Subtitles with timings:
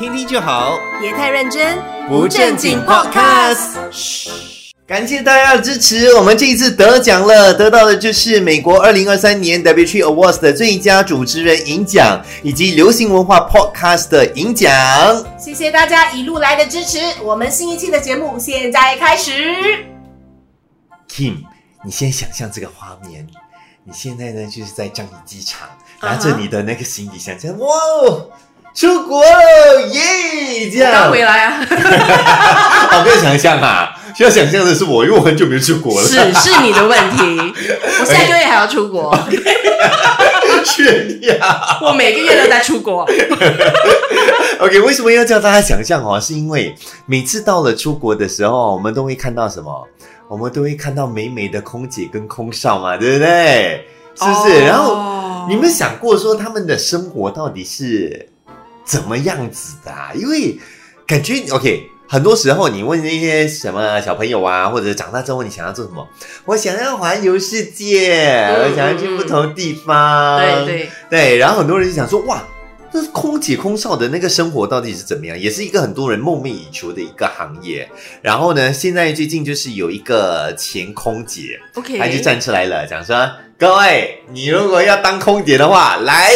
[0.00, 1.78] 听听就好，别太认真，
[2.08, 3.76] 不正经 Podcast。
[3.90, 4.30] 嘘，
[4.86, 14.72] 感谢大家的支持，我们这一次得奖了，得到的就是美国二零二三年 W T Awards 的最佳主持人银奖，以及流行文化 Podcast 的银奖。
[15.38, 19.54] 谢谢大家一路来的支持，我们新一期的节目现在开始。
[21.10, 21.44] Kim，
[21.84, 23.26] 你先想象这个画面，
[23.84, 25.68] 你现在呢就是在樟宜机场，
[26.00, 28.30] 拿着你的那个行李箱，这样哇哦，
[28.74, 30.70] 出国了耶！
[30.70, 31.60] 这样，刚回来啊，
[32.90, 36.06] 好，不要想象啊，需要想象的是我，因为我很久没有出国了。
[36.06, 37.54] 是是你的问题。
[38.00, 39.12] 我下个月还要出国，
[40.64, 41.34] 炫耀。
[41.82, 43.02] 我每个月都在出国。
[44.60, 46.20] OK，为什么要叫大家想象哦？
[46.20, 46.74] 是因为
[47.06, 49.88] 每次到了出国的时候，我们都会看到什么？
[50.28, 53.84] 我们都会看到美美的空姐跟空少嘛，对不对？
[54.14, 54.54] 是不是？
[54.54, 58.28] 哦然后你们想过说他们的生活到底是
[58.90, 60.10] 怎么样子的啊？
[60.16, 60.58] 因为
[61.06, 66.08] 感觉 OK，很多时候你问那些什么小朋友啊，或者长大之后你想要做什么？
[66.44, 70.40] 我想要环游世界，嗯我想要去不同地方。
[70.40, 72.42] 对对，对，然后很多人就想说，哇，
[72.90, 75.38] 那空姐空少的那个生活到底是怎么样？
[75.38, 77.88] 也是一个很多人梦寐以求的一个行业。
[78.22, 86.32] 然后呢，现在最近就是有一个前空姐，OK，她就站出来了，讲说，各位，你如果要当空姐的话，来，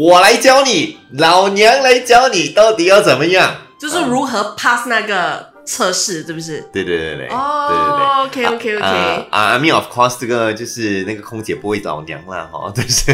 [0.00, 3.52] 我来教你，老娘来教你到底要怎么样。
[3.80, 6.64] 就是如何 pass 那个测试，是不是？
[6.72, 7.36] 对对对对，对对对。
[7.36, 13.10] 哦，OK OK 呃 OK，啊，I mean of course，这个就是那个空姐不会老娘啦，哈， 但是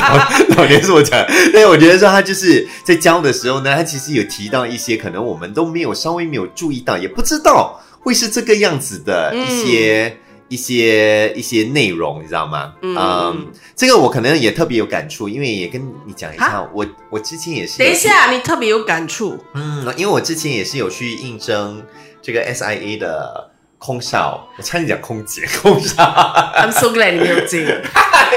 [0.00, 1.20] 老老娘是我讲，
[1.52, 10.16] 但是我觉得说他就是在教的时候呢，他其实有提到一些可能我们都没有稍微没有注意到，也不知道会是这个样子的一些、
[10.50, 12.74] 一些一些内容，你知道吗？
[12.82, 19.38] 嗯嗯，这个我可能也特别有感触，因为也跟你讲一下，我我之前也是等一下，你特别有感触。
[19.54, 21.80] 嗯，因为我之前也是有去应征
[22.20, 23.48] 这个 SIA 的
[23.78, 26.02] 空少，我差点讲空姐，空少。
[26.58, 27.64] I'm so glad 你没有进。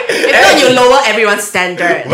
[0.07, 2.05] If not, you lower everyone's standard。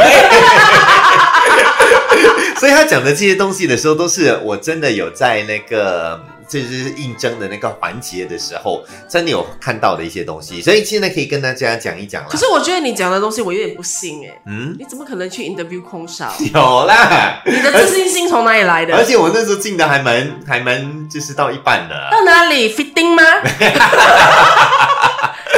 [2.58, 12.30] 所以他讲的这些东西的时候，都是我真的有在那个就是应征的那个环节的时候，真的有看到的一些东西，所以现在可以跟大家讲一讲了。
[12.30, 16.34] 可是我觉得你讲的东西我有点不信哎，嗯，你怎么可能去 interview 空少？
[16.54, 19.04] 有啦，你的自信心从哪里来的而？
[19.06, 22.10] 且我那时候进的还蛮还蛮就是到一半的。
[22.12, 23.24] 到哪里 fitting 吗？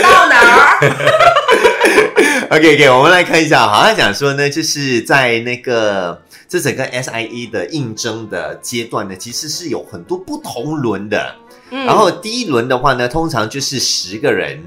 [0.02, 0.80] 到哪儿？
[2.52, 6.22] OK OK，我们来看一下，好像讲说呢，就是在那个
[6.52, 11.34] 这整个 SIE 的应征的阶段呢，其实是有很多不同轮的。
[11.70, 14.62] 嗯然后第一轮的话呢，通常就是十个人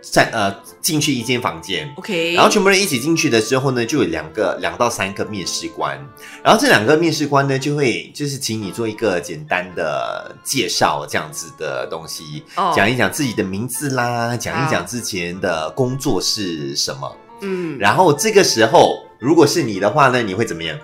[0.00, 1.88] 在呃进去一间房间。
[1.98, 5.96] OK，然后全部人一起进去的时候呢，就有两个两到三个面试官，
[6.42, 17.16] 然后这两个面试官呢，就会就是请你做一个简单的介绍，这样子的东西，哦讲一讲自己的名字啦，讲一讲之前的工作是什么。
[17.42, 20.76] 嗯，然后这个时候，如果是你的话呢，你会怎么样？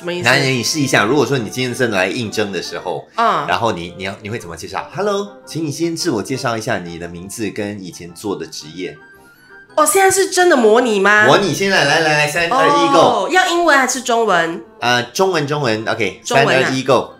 [0.00, 0.28] 什么意思？
[0.30, 8.96] 那你试一下，如果说你今天真的来应征的时候，嗯，然后你你要你会怎么介绍？Hello，请你先自我介绍一下你的名字跟以前做的职业。
[9.76, 11.26] 哦，现在是真的模拟吗？
[11.26, 12.98] 模拟现在来来来，三二一 go。
[12.98, 14.64] 哦，要英文还是中文？
[14.80, 17.10] 呃，中文中文，OK，中文啊三二一 go。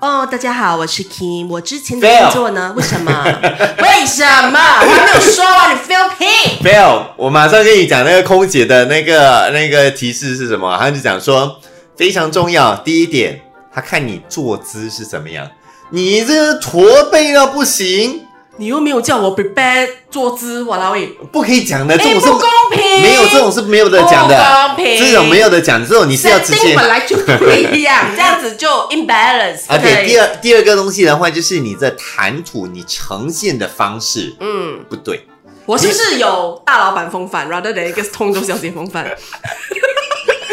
[0.00, 1.46] 哦，大家好，我是 Kim。
[1.48, 2.74] 我之前的工作呢？
[2.76, 3.10] 为什么？
[3.80, 4.58] 为什么？
[4.58, 6.62] 我还没有说完，你 feel pig。
[6.62, 10.76] Fail，我马上跟你讲那个空姐的那个那个提示是什么？
[10.76, 11.58] 他就讲说
[11.96, 13.40] 非常重要，第一点，
[13.72, 15.48] 他看你坐姿是怎么样，
[15.90, 24.36] 你这驼背到不行，你又没有叫我 prepare 坐姿，我老喂，不可以讲的，这哎，种是不公平，没有这种是没有的讲的，
[24.76, 26.74] 不公平这种没有的讲，这种你是要直接。
[26.76, 29.62] 本来就不一样， 这样子就 imbalance。
[29.68, 35.26] 而且第二第二个东西的话，就是你的谈吐，你呈现的方式嗯，不对。
[35.66, 39.10] 我是不是有大老板风范，rather than 一个通州小姐风范？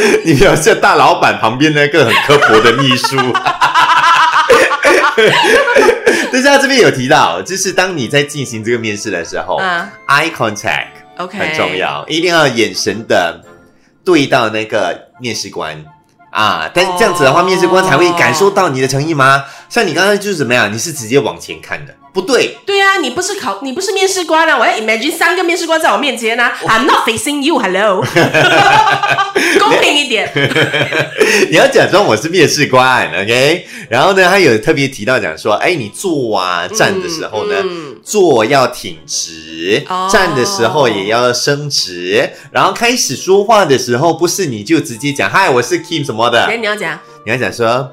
[0.25, 3.17] 你像大老板旁边那个很刻薄的秘书。
[6.31, 11.75] 但是他这边有提到，就是当你在进行这个面试的时候、嗯 e y e contact，OK，很重。
[11.77, 13.41] 要，一定要眼神的
[14.05, 15.83] 对到那个面试官
[16.31, 16.71] 啊。
[16.73, 19.43] 但这样子的话，哦面试官才会感受到你的诚意吗？
[19.69, 24.57] 像你刚刚就是怎么样，你是直接往前看的，不对，对啊，你不是考，你不是面试官啊！
[24.57, 28.03] 我要 imagine 三个面试官在我面前啊，I'm not facing you，hello，
[29.59, 30.29] 公平一点。
[31.49, 33.65] 你要假装我是面试官，OK？
[33.89, 40.09] 然后呢，他有特别提到讲说，哎，你坐啊站的时候呢，嗯坐要挺直，哦。
[40.11, 47.89] 站的时候也要伸直，然后开始说话的时候，不是你就直接讲嗨，我是 Kim 什么的，哎，你要讲，你要讲说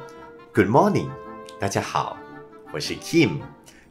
[0.52, 1.06] Good morning，
[1.60, 2.16] 大家好，
[2.72, 3.30] 我是 Kim，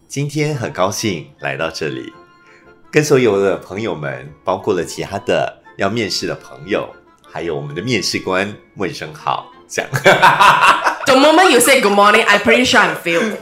[0.08, 2.14] 今天很高兴来到这里，
[2.90, 6.88] 跟所有的朋友们，包括了其他的要面试的朋友，
[7.30, 9.92] 还有我们的面试官问声好，这样。
[11.06, 13.36] The moment you say good morning, I pretty sure I'm failed。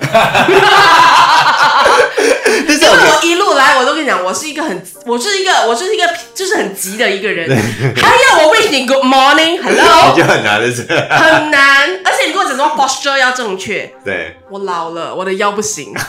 [2.67, 6.03] 因为我一路来，我都跟你讲，我是一个很，我是一个，我是一个，
[6.33, 7.49] 就是很急的一个人。
[7.95, 11.89] 还要我 wish 你 good morning，hello，就很难的是，很难。
[12.03, 15.93] 而且你跟我讲说 posture 要正确，对，我老了，我的腰不行，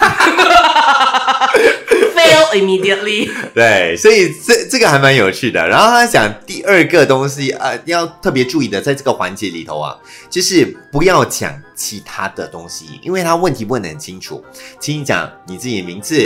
[2.15, 3.31] fail immediately。
[3.55, 5.67] 对，所以这这个还蛮有趣的。
[5.67, 9.97] 然后他讲第二个东西，呃，要特别注意的，在这个环节里头啊，
[10.31, 14.43] 就是不要讲其他的东西，因为他问题问的很清楚，
[14.81, 16.25] 请你讲你自己的名字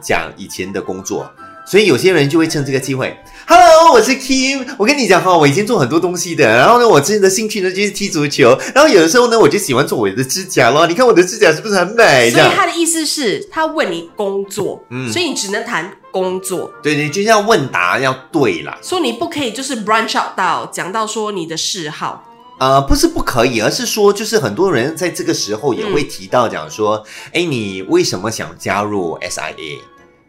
[0.00, 1.28] 讲以前的工作。
[1.66, 3.16] 所以有些人就会趁这个机会
[3.46, 12.28] ，Hello，我是 Kim，我跟你讲哈，我以前做很多东西的，然后呢，我之前的兴趣呢就是踢足球，然后有的时候呢，我就喜欢做我的指甲咯，你看我的指甲是不是很美？
[12.32, 18.76] 所以，他的意思是，他问你工作，嗯所以你只能谈工作，对你，就像问答要对啦。
[18.82, 22.24] 所以你不可以就是 branch out 到讲到说你的嗜好。
[22.60, 27.02] 呃，不是不可以，而是说，就是很多人在这个时候也嗯会提到讲说，
[27.32, 29.78] 哎、你为什么想加入 SIA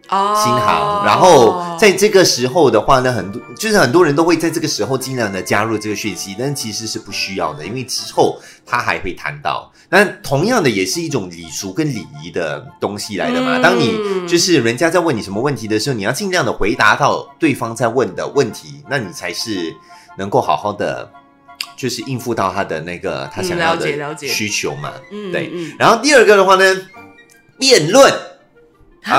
[0.07, 1.05] 哦，新航？
[1.05, 9.69] 然后在这个时候的话呢，很多就是很多人都会在这个时候尽量的加入这个讯息，但其实是不需要的，因为之后他还会谈到。
[9.89, 13.57] 那同样的也是一种礼俗跟礼仪的东西来的嘛。
[13.57, 19.75] 嗯当你就是人家在问你什么问题的时候，你要尽量的回答到对方在问的问题，那你才是
[20.17, 21.11] 能够好好的。
[21.81, 25.49] 就是应付到他的那个他想要的嗯了解了解需求嘛，嗯对。
[25.51, 26.63] 嗯，然后第二个的话呢，
[27.57, 28.13] 辩论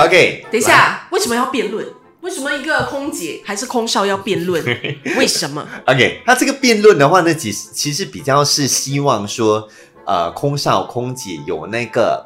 [0.05, 1.85] ，OK，等一下，为什么要辩论？
[2.21, 4.63] 为什么一个空姐还是空少要辩论？
[5.19, 9.67] 为什么？OK，他这个辩论的话呢，其实其实比较是希望说，
[10.05, 12.25] 呃，空少空姐有那个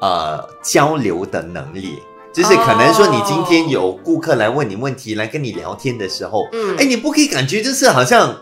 [0.00, 1.98] 呃交流的能力，
[2.32, 8.36] 就是可能说你今天有顾客来问你问题，来跟你聊天的时候，嗯哎，你不可以感觉就是好像。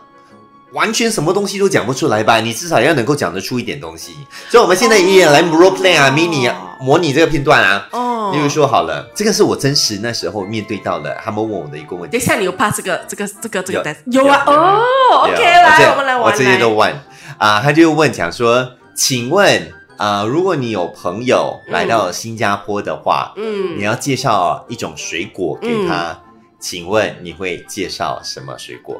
[0.72, 2.40] 完全什么东西都讲不出来吧？
[2.40, 4.12] 你至少要能够讲得出一点东西。
[4.48, 7.88] 所以，我们现在也来 role play 啊、哦 mini 啊模拟这个片段啊。
[7.92, 12.20] 哦，例如说，好了，这个是我真实那时候面对到的，他们问我的一个问题等。
[12.20, 14.44] 一下，你有 pass 这个这个这个这个有有啊？
[14.46, 14.82] 哦
[15.24, 16.22] ，OK，对来，我们来玩。
[16.22, 17.00] 我这些都来问
[17.38, 26.18] 啊、他就问讲说，请问啊、如果你有朋友来到新加坡的话，嗯你要介绍一种水果给他，
[26.58, 28.96] 请问你会介绍什么水果？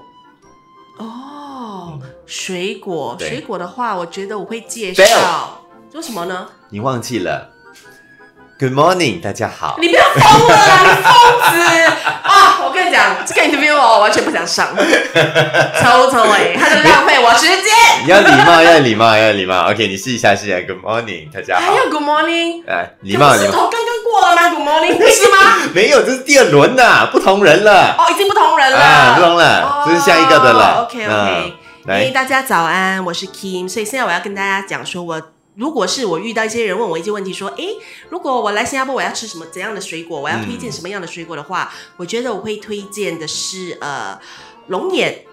[0.98, 1.04] 哦，
[2.26, 6.46] 水果，水果的话，我觉得我会介绍做什么呢？
[6.70, 7.50] 你忘记了
[8.58, 9.76] ？Good morning，大家好。
[9.80, 11.12] 你不要疯了啦，你疯
[11.52, 11.84] 子
[12.22, 12.60] 啊！
[12.64, 17.66] 我跟你讲，这个 interview 我完全不想上，抽抽哎，他在浪费我时间。
[18.04, 19.70] 你要礼貌，要礼貌，要礼貌。
[19.70, 20.60] OK，你试一下，试一下。
[20.60, 21.78] Good morning，大家好还。
[21.78, 25.36] 有 Good morning，哎，礼貌，头刚刚过了吗？Good morning 不是吗？
[25.74, 27.96] 没有，这是第二轮的，不同人了。
[27.98, 30.86] 哦，已经不同人了，啊，不同了，这是下一个的了。
[30.88, 31.54] OK 嗯 OK，
[31.84, 33.69] 来嘿，大家早安，我是 Kim。
[33.69, 35.20] 所以现在我要跟大家讲说，我
[35.56, 37.76] 如果是我遇到一些人问我一些问题，说，诶，
[38.08, 44.17] 如果我来新加坡，我要吃什么怎样的水果，我要推荐什么样的水果的话，我觉得我会推荐的是呃
[44.69, 45.25] 龙眼。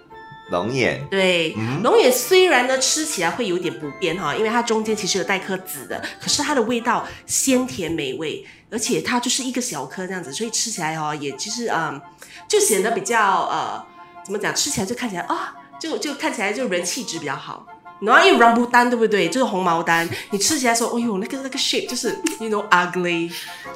[0.50, 12.01] 龙眼，对，嗯龙眼虽然呢吃起来会有点不便哈，因为它中间其实有带颗籽的，可是它的味道鲜甜美味，而且它就是一个小颗这样子，所以吃起来哦也其实嗯
[12.48, 13.86] 就显得比较呃
[14.25, 17.65] 怎么讲，吃起来就看起来啊就就看起来就人气质比较好。
[18.01, 19.27] 然后因为 rambutan 对不对？
[19.27, 23.31] 就是红毛丹，你吃起来说，哎呦，那个那个 shape 就是 you know ugly，Fail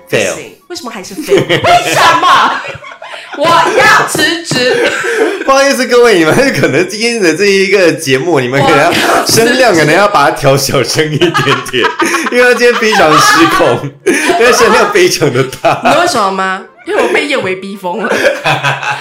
[0.10, 1.44] 不行为什么还是 fail？
[1.44, 2.62] 为什么？
[3.38, 4.90] 我要辞职。
[5.44, 11.32] 不好意思各位，你们可能今天的这一个节目，你们可能要声量可能要把它调小声一点
[11.70, 11.86] 点，
[12.32, 15.76] 因为它今天非常失控，因为声量非常的你知大。
[15.84, 16.64] 道为什么吗？
[16.86, 18.10] 因为我被叶维逼疯了，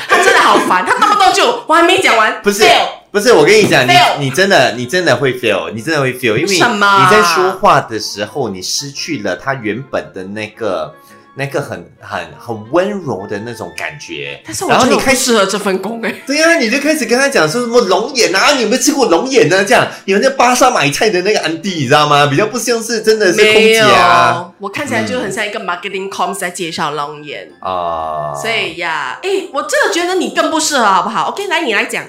[0.08, 10.94] 他真的好烦，他动不动就我还没讲完，不是 fail 不是，我跟你讲，你 Fail 你真的你真的会 fail，你真的会 fail，因为为什么你在说话的时候，你失去了他原本的那个
[11.34, 14.40] 那个很很很温柔的那种感觉。
[14.44, 19.64] 但是我觉得不然后你开始适合这份工哎、对呀、你就开始跟他讲说什么龙眼啊，你有没有吃过龙眼呢？
[19.64, 22.26] 这样你们在巴沙买菜的那个安迪，你知道吗？
[22.26, 27.48] 比较不像是真的是空没姐有啊。，我看起来就很像一个 marketing coms 在介绍龙眼。
[27.60, 32.04] 啊、所以呀，哎、我真的觉得你更不适合，好不好？OK，来你来讲，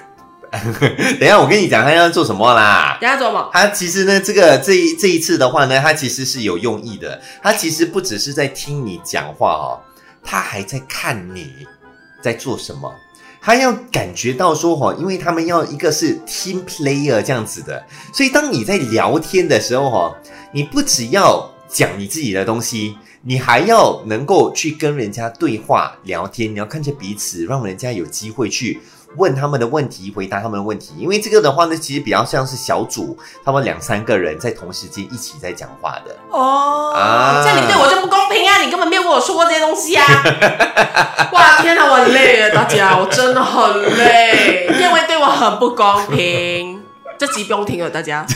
[1.19, 2.98] 等一下我跟你讲他要做什么啦。
[3.01, 3.50] 等一下做什么？
[3.51, 7.19] 他其实呢，这个这一这一次的话呢，他其实是有用意的。
[7.41, 9.81] 他其实不只是在听你讲话哦，
[10.24, 11.51] 他还在看你
[12.22, 12.93] 在做什么。
[13.41, 20.15] 他要感觉到说哈，因为他们要一个是 team player 这样子的，所以当你在聊天的时候哈，
[20.53, 28.79] 你不只要讲你自己的东西，你还要能够去跟人家对话聊天，你要看着彼此，让人家有机会去
[29.17, 30.93] 问他们的问题，回答他们的问题。
[30.98, 36.15] 因为这个的话呢，其实比较像是小组，他们两三个人在同时间一起在讲话的。
[36.29, 38.58] 哦，啊这样你对我就不公平啊！
[38.63, 40.05] 你根本没有跟我说过这些东西啊！
[41.32, 46.82] 哇，天哪，我很累了，大家，我真的很累，因为对我很不公平。
[47.15, 48.25] 这集不用听了，大家。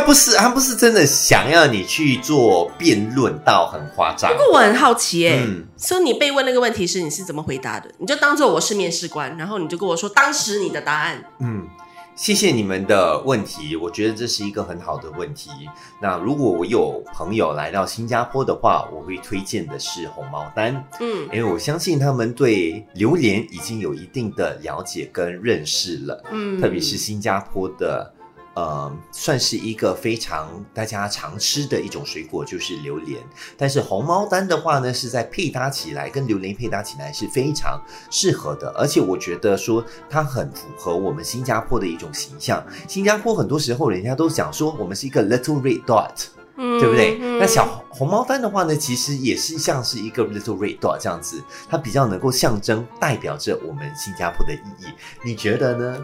[0.00, 4.38] 不是他不是真的想要你去做辩论到很夸张不。
[4.38, 7.90] 过我很好奇哎、嗯所以你被问那个问题是你是怎么回答的？
[7.98, 11.22] 你就当做我是面试官，然后你就跟我说当时你的答案。
[11.38, 11.66] 嗯，
[12.14, 15.50] 谢谢你们的问题，我觉得这是一个很好的问题。
[16.00, 28.14] 那如果我有朋友来到新加坡的话，我会推荐的是红毛丹，嗯因为我相信他们对榴莲已经有一定的了解跟认识了，嗯特别是新加坡的。
[28.56, 33.20] 呃，算是一个非常大家常吃的一种水果，就是榴莲。
[33.54, 37.78] 但是红毛丹的话呢，是在配搭起来跟榴莲配搭起来是非常
[38.10, 42.64] 适合的，而且我觉得说它很符合我们新加坡的一种形象。
[42.88, 46.14] 新加坡很多时候人家都讲说我们是一个 little red dot，
[46.56, 47.18] 嗯对不对？
[47.20, 54.86] 嗯那小红毛丹的话呢，其实也是像是一个 little red dot 这样子，它比较能够象征代表着我们新加坡的意义。
[55.22, 56.02] 你觉得呢？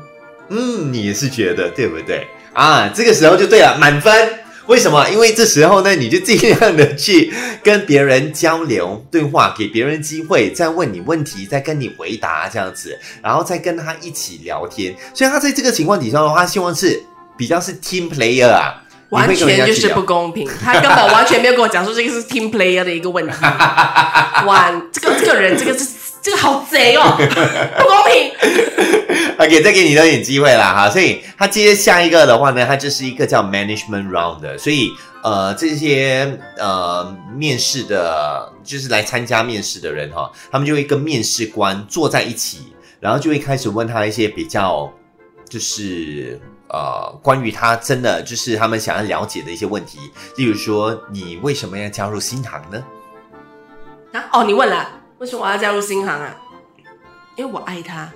[0.51, 2.29] 嗯，你也是觉得对不对？
[2.53, 4.41] 啊，这个时候就对了，满分。
[4.67, 5.09] 为什么？
[5.11, 7.33] 因为这时候呢，你就尽量的去
[7.65, 14.95] 跟别人交流对话，给别人机会，再问你问题，再跟你回答这样子，然后再跟他一起聊天。
[15.13, 17.03] 所以他在这个情况底下的话，他希望是
[17.37, 23.35] 比较是 team player 啊，完全就是不公平，他根本完全没有跟我讲说这个是 team player 的一个问题。
[24.47, 25.85] 哇，这个这个人，这个是
[26.23, 28.33] 这个好贼哦， 不公平。
[29.39, 44.89] OK，再给你多一点机会啦哈，所以他接下一个的话呢，它就是一个叫 management round 的，所以呃这些呃面试的，就是来参加面试的人哈，他们就会跟面试官坐在一起，然后就会开始问他一些比较
[45.49, 49.99] 就是呃关于他真的就是他们想要了解的一些问题，
[50.37, 52.85] 例如说你为什么要加入新航呢？
[54.13, 54.89] 啊，哦，你问了，
[55.23, 56.35] 为什么我要加入新航啊？
[57.37, 58.11] 因为我爱他，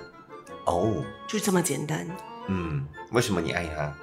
[0.65, 2.05] 哦，就这么简单。
[2.49, 3.93] 嗯，为什么你爱他？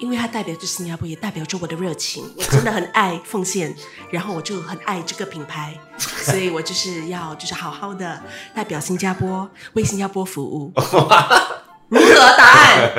[0.00, 2.28] 因为它代表着新加坡，也代表着我的热情。
[2.36, 3.72] 我真的很爱奉献，
[4.10, 8.20] 然后我就很爱这个品牌，所以我就是要就是好好的
[8.56, 10.72] 代表新加坡，为新加坡服务。
[11.90, 12.36] 如何？
[12.36, 12.90] 答案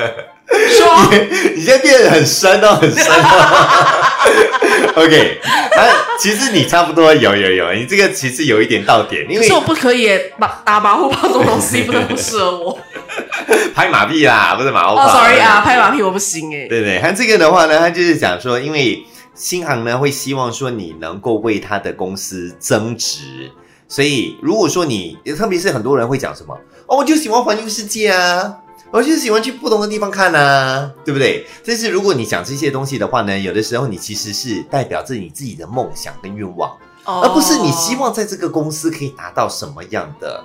[0.70, 0.88] 说。
[1.55, 4.93] 你现在变得很深哦，很深哦。
[4.96, 5.79] OK，啊，
[6.20, 12.79] 其实你差不多有有有，你这个其实有一点到点，因为我不可以把打马虎炮这种东西，不能不适合我。
[13.75, 15.20] 拍马屁啦，不是马后哦炮。
[15.20, 16.67] ，sorry 啊，拍马屁我不行哎。
[16.67, 23.51] 对对，他这个的话呢，他就是讲说，因为新航呢会希望说你能够为他的公司增值，
[23.88, 26.55] 所以如果说你，特别是很多人会讲什么，
[26.88, 28.58] 哦，我就喜欢环游世界啊。
[28.91, 31.48] 我就是喜欢去不同的地方看啊，对不对？
[31.65, 36.69] 但是如果你讲这些东西的话呢，有的时候你其实是代表着你自己的梦想跟愿望，
[37.05, 40.43] 哦而不是你希望在这个公司可以达到什么样的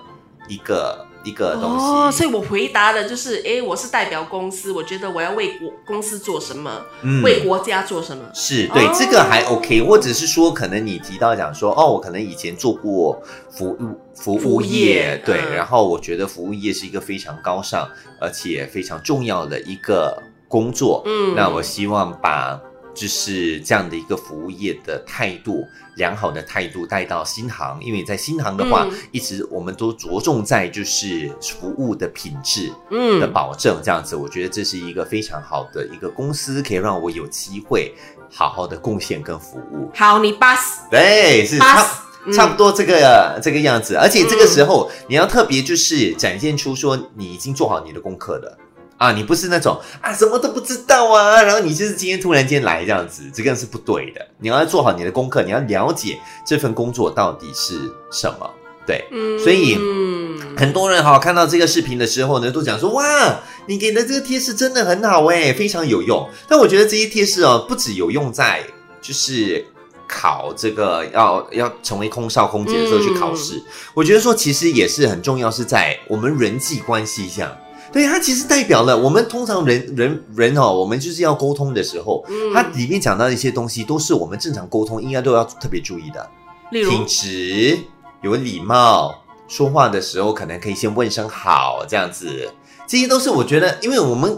[0.48, 1.84] 一个一个东西。
[1.84, 7.22] 哦，所以我回答的就是，哎，我是代表公司，我觉得我要为国公司做什么，嗯。
[7.22, 8.24] 为国家做什么。
[8.32, 8.94] 是对、哦。
[8.98, 13.76] 这个还 OK，或者是说，可能你提到讲说，哦，我可能以前做过服务
[14.14, 15.54] 服服务务业业，对，嗯。
[15.54, 17.88] 然后我觉得服务业是一个非常高尚
[18.20, 21.34] 而且非常重要的一个工作，嗯。
[21.34, 22.60] 那我希望把
[22.96, 28.98] 就是这样的一个服务业的态度，良好的态度带到新航，因为在新航的话，嗯。
[29.12, 33.20] 一直我们都着重在就是服务的品质，嗯。
[33.20, 37.94] 的嗯，保证，这样子，我觉得这是一个非常好的一个公司，可以让我有机会
[38.32, 39.90] 好好的贡献跟服务。
[39.94, 40.80] 好，你 pass。
[40.90, 41.86] 对，是差
[42.24, 42.32] 嗯。
[42.32, 48.58] 差不多这个这个样子，而且这个时候你要特别就是展现出说你已经做好你的功课了。
[48.98, 54.26] 啊，你不是那种啊什么都不知道啊，然后你就是今天突然间来这样子，这个是不对的。
[54.38, 58.50] 你要做好你的功课，你要了解这份工作到底是什么。
[58.86, 66.28] 对，嗯所以嗯很多人哈看到这个视频的时候呢，都讲说哇，你给的这个贴士真的很好诶，非常有用。
[66.48, 68.62] 但我觉得这些贴士哦，不只有用在
[69.02, 69.66] 就是
[70.06, 73.60] 考这个要要成为空少空姐的时候去考试，
[73.92, 77.54] 我觉得说其实也是很重要，是在我们人际关系上。
[77.96, 86.28] 对，它其实代表了我们通常人人人哦，我们就是要沟通的时候，嗯它里面讲到的一些东西，都是我们正常沟通应该都要特别注意的。
[86.72, 87.78] 例如挺直，
[88.20, 92.52] 有礼貌，说话的时候可能可以先问声好，这样子，
[92.86, 94.36] 这些都是我觉得，因为我们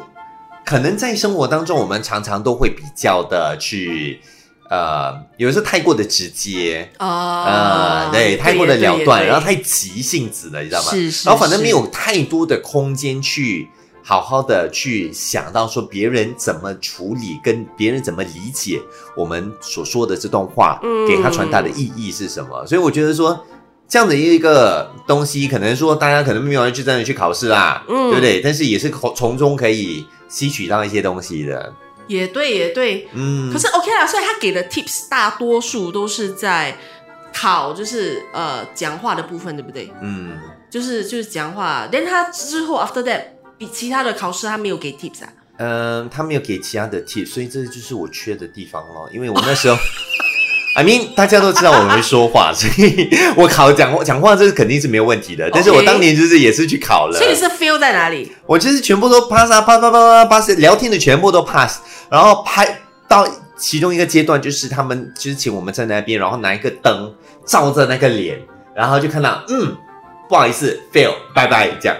[0.64, 4.20] 可能在生活当中，我们常常都会比较的去。
[4.68, 10.90] 呃，有的时候太过的直接，啊呃，对，太过的了断，然后太急性子了，你知道吗？
[10.90, 13.68] 是是然后反正没有太多的空间去
[14.02, 18.80] 好好的去想到说别人怎么处理，跟别人怎么理解
[19.16, 22.66] 我们所说的这段话，嗯给他传达的意义是什么。
[22.66, 23.44] 所以我觉得说。
[23.90, 28.38] 这样的一个东西，可能说大家可能没有人去真的去考试啦，嗯对不对？
[28.42, 31.72] 但是也是从从中可以吸取到一些东西的，
[32.08, 33.52] 也对也对，嗯。
[33.52, 36.76] 可是 OK 啦，所以他给的 tips 大多数都是在
[37.32, 39.92] 考，就是呃讲话的部分，对不对？
[40.02, 40.38] 嗯，
[40.68, 43.22] 就是就是讲话，但他之后 after that
[43.56, 45.32] 比其他的考试他没有给 tips 啊。
[45.58, 49.08] 嗯，他没有给其他的 tips，所以这就是我缺的地方咯。
[49.12, 49.76] 因为我那时候
[50.78, 55.50] ，I mean，大家都知道我会说话，所以我考讲话讲话这是肯定是没有问题的。
[55.52, 58.30] 但是我当年就是也是去考了所以，你是 feel 在哪里？
[58.46, 67.12] 我就是全部都 pass 啊，pass pass pass pass，聊天的全部都 pass，然后拍到其中一个阶段，就是他们就是请我们在那边，然后拿一个灯
[67.44, 68.38] 照着那个脸，
[68.76, 69.76] 然后就看到嗯，
[70.28, 71.96] 不好意思，fail，拜拜，这样，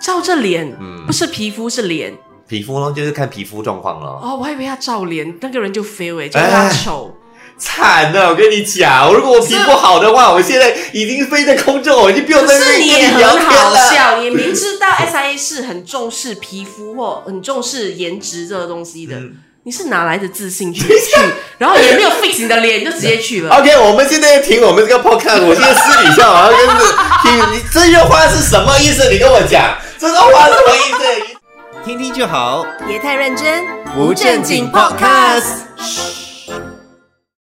[0.00, 2.16] 照着脸，嗯不是皮肤是脸。
[2.46, 4.20] 皮肤咯，就是看皮肤状况咯。
[4.22, 7.14] 哦，我还以为他照脸，那个人就 fail 哎、欸，就他丑。
[7.62, 13.90] 惨了，我跟你讲，如果我皮肤好的话，我现在已经飞在空中，我已经不用可在那边是你也跟聊很好天了。
[13.94, 21.20] 笑，你明知道 SIA 是很重视皮肤或很重视颜值这个东西的，嗯你是哪来的自信去去？
[21.58, 23.54] 然后也没有 fix 你的脸，你就直接去了。
[23.56, 26.84] OK，我们现在停我们这个 podcast，我现在私底下我要跟着
[27.22, 29.08] 听你这句话是什么意思？
[29.08, 31.38] 你跟我讲，这个话是什么意思？
[31.86, 33.64] 听听就好，别太认真，
[33.94, 36.21] 不正经 podcast。